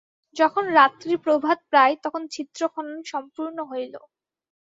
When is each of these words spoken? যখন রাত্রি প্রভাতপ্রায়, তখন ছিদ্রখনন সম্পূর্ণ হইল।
যখন 0.35 0.63
রাত্রি 0.73 1.13
প্রভাতপ্রায়, 1.25 1.95
তখন 2.03 2.21
ছিদ্রখনন 2.33 2.97
সম্পূর্ণ 3.11 3.57
হইল। 3.71 3.95